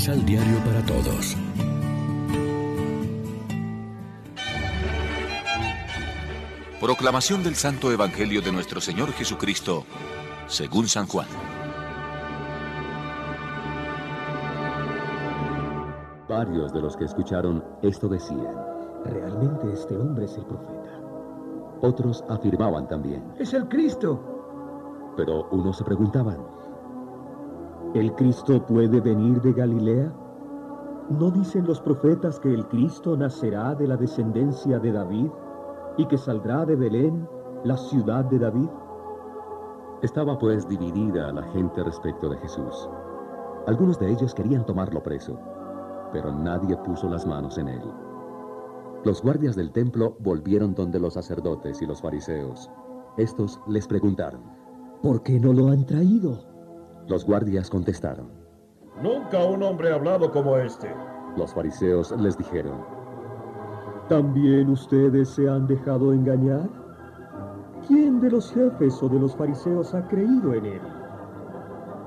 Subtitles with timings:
[0.00, 1.36] Misal Diario para Todos.
[6.80, 9.84] Proclamación del Santo Evangelio de nuestro Señor Jesucristo,
[10.46, 11.26] según San Juan.
[16.26, 18.56] Varios de los que escucharon esto decían,
[19.04, 20.98] realmente este hombre es el profeta.
[21.82, 25.12] Otros afirmaban también, es el Cristo.
[25.14, 26.38] Pero unos se preguntaban,
[27.94, 30.12] ¿el Cristo puede venir de Galilea?
[31.10, 35.28] ¿No dicen los profetas que el Cristo nacerá de la descendencia de David
[35.96, 37.28] y que saldrá de Belén,
[37.64, 38.68] la ciudad de David?
[40.02, 42.88] Estaba pues dividida la gente respecto de Jesús.
[43.66, 45.36] Algunos de ellos querían tomarlo preso,
[46.12, 47.82] pero nadie puso las manos en él.
[49.04, 52.70] Los guardias del templo volvieron donde los sacerdotes y los fariseos.
[53.16, 54.42] Estos les preguntaron,
[55.02, 56.49] ¿por qué no lo han traído?
[57.10, 58.28] Los guardias contestaron,
[59.02, 60.94] Nunca un hombre ha hablado como este.
[61.36, 62.84] Los fariseos les dijeron,
[64.08, 66.70] ¿también ustedes se han dejado engañar?
[67.88, 70.80] ¿Quién de los jefes o de los fariseos ha creído en él?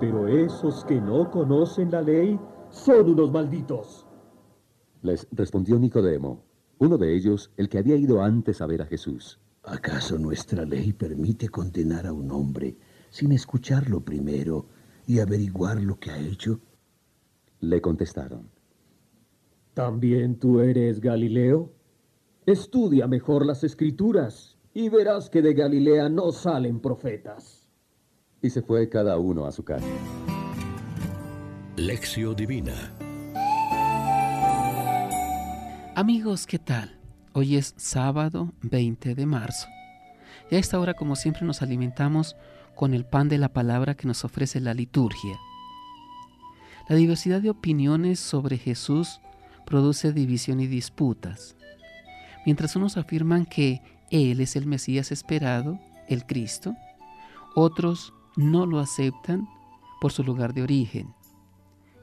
[0.00, 2.36] Pero esos que no conocen la ley
[2.68, 4.04] son unos malditos.
[5.02, 6.42] Les respondió Nicodemo,
[6.78, 9.38] uno de ellos, el que había ido antes a ver a Jesús.
[9.62, 12.76] ¿Acaso nuestra ley permite condenar a un hombre
[13.10, 14.66] sin escucharlo primero
[15.08, 16.60] y averiguar lo que ha hecho?
[17.60, 18.50] Le contestaron.
[19.72, 21.72] ¿También tú eres Galileo?
[22.44, 27.66] Estudia mejor las escrituras y verás que de Galilea no salen profetas.
[28.42, 29.86] Y se fue cada uno a su casa.
[31.76, 32.74] Lección Divina
[35.94, 36.98] Amigos, ¿qué tal?
[37.32, 39.68] Hoy es sábado 20 de marzo.
[40.50, 42.36] Y a esta hora, como siempre, nos alimentamos
[42.78, 45.36] con el pan de la palabra que nos ofrece la liturgia.
[46.88, 49.20] La diversidad de opiniones sobre Jesús
[49.66, 51.56] produce división y disputas.
[52.46, 53.82] Mientras unos afirman que
[54.12, 56.76] Él es el Mesías esperado, el Cristo,
[57.56, 59.48] otros no lo aceptan
[60.00, 61.12] por su lugar de origen.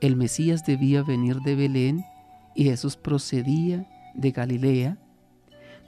[0.00, 2.04] El Mesías debía venir de Belén
[2.54, 4.98] y Jesús procedía de Galilea,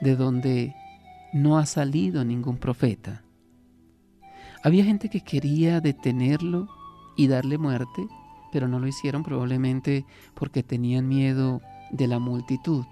[0.00, 0.74] de donde
[1.32, 3.22] no ha salido ningún profeta.
[4.62, 6.68] Había gente que quería detenerlo
[7.16, 8.06] y darle muerte,
[8.52, 12.84] pero no lo hicieron probablemente porque tenían miedo de la multitud.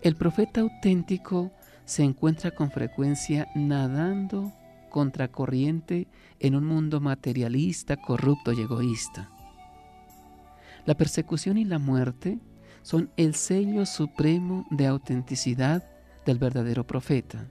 [0.00, 1.50] El profeta auténtico
[1.84, 4.52] se encuentra con frecuencia nadando
[4.90, 6.06] contracorriente
[6.38, 9.30] en un mundo materialista, corrupto y egoísta.
[10.86, 12.38] La persecución y la muerte
[12.82, 15.84] son el sello supremo de autenticidad
[16.24, 17.48] del verdadero profeta.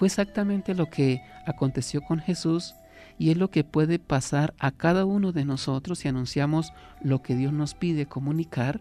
[0.00, 2.74] Fue exactamente lo que aconteció con Jesús
[3.18, 6.72] y es lo que puede pasar a cada uno de nosotros si anunciamos
[7.02, 8.80] lo que Dios nos pide comunicar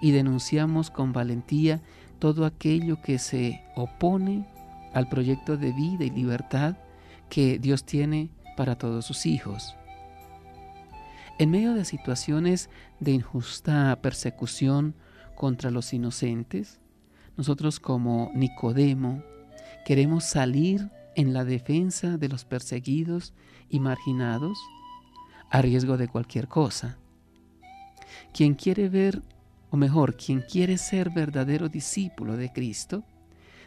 [0.00, 1.82] y denunciamos con valentía
[2.18, 4.48] todo aquello que se opone
[4.94, 6.76] al proyecto de vida y libertad
[7.28, 9.76] que Dios tiene para todos sus hijos.
[11.38, 14.94] En medio de situaciones de injusta persecución
[15.34, 16.80] contra los inocentes,
[17.36, 19.22] nosotros como Nicodemo
[19.86, 23.34] queremos salir en la defensa de los perseguidos
[23.70, 24.58] y marginados
[25.48, 26.98] a riesgo de cualquier cosa.
[28.34, 29.22] Quien quiere ver,
[29.70, 33.04] o mejor, quien quiere ser verdadero discípulo de Cristo,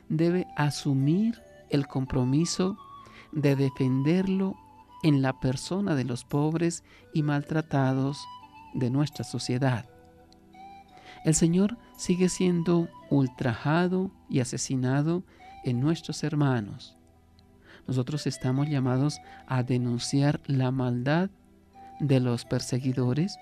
[0.10, 2.78] debe asumir el compromiso
[3.32, 4.58] de defenderlo
[5.04, 8.22] en la persona de los pobres y maltratados
[8.74, 9.86] de nuestra sociedad.
[11.24, 15.24] El Señor sigue siendo ultrajado y asesinado
[15.64, 16.98] en nuestros hermanos.
[17.88, 21.30] Nosotros estamos llamados a denunciar la maldad
[22.00, 23.38] de los perseguidores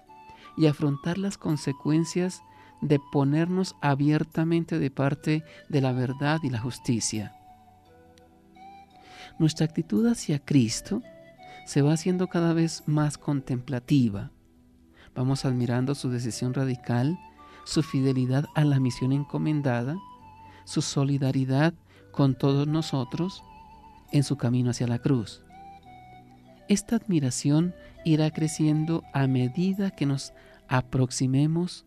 [0.55, 2.41] y afrontar las consecuencias
[2.81, 7.33] de ponernos abiertamente de parte de la verdad y la justicia.
[9.39, 11.01] Nuestra actitud hacia Cristo
[11.65, 14.31] se va haciendo cada vez más contemplativa.
[15.13, 17.19] Vamos admirando su decisión radical,
[17.65, 19.97] su fidelidad a la misión encomendada,
[20.63, 21.73] su solidaridad
[22.17, 23.43] con todos nosotros
[24.11, 25.43] en su camino hacia la cruz.
[26.67, 27.75] Esta admiración
[28.05, 30.33] irá creciendo a medida que nos
[30.67, 31.85] aproximemos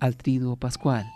[0.00, 1.06] al triduo pascual.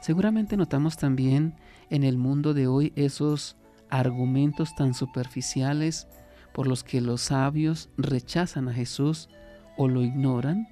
[0.00, 1.56] Seguramente notamos también
[1.90, 3.56] en el mundo de hoy esos
[3.90, 6.06] argumentos tan superficiales
[6.54, 9.28] por los que los sabios rechazan a Jesús
[9.76, 10.68] o lo ignoran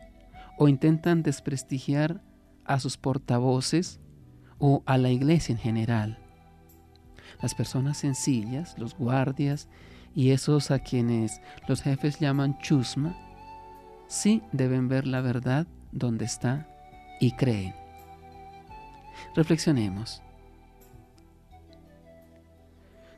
[0.56, 2.22] o intentan desprestigiar
[2.64, 3.98] a sus portavoces
[4.58, 6.23] o a la iglesia en general.
[7.42, 9.68] Las personas sencillas, los guardias
[10.14, 13.16] y esos a quienes los jefes llaman chusma,
[14.08, 16.68] sí deben ver la verdad donde está
[17.20, 17.74] y creen.
[19.34, 20.22] Reflexionemos.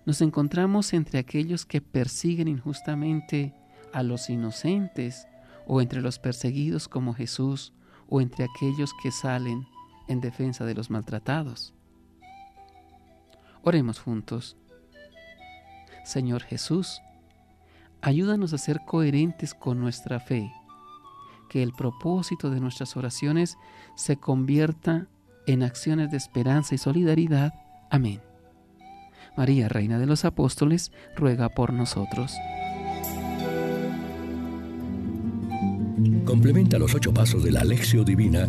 [0.04, 3.54] Nos encontramos entre aquellos que persiguen injustamente
[3.92, 5.26] a los inocentes
[5.66, 7.72] o entre los perseguidos como Jesús
[8.08, 9.66] o entre aquellos que salen
[10.06, 11.75] en defensa de los maltratados.
[13.66, 14.56] Oremos juntos.
[16.04, 17.02] Señor Jesús,
[18.00, 20.52] ayúdanos a ser coherentes con nuestra fe,
[21.50, 23.58] que el propósito de nuestras oraciones
[23.96, 25.08] se convierta
[25.48, 27.54] en acciones de esperanza y solidaridad.
[27.90, 28.20] Amén.
[29.36, 32.36] María, Reina de los Apóstoles, ruega por nosotros.
[36.24, 38.48] Complementa los ocho pasos de la Alexio Divina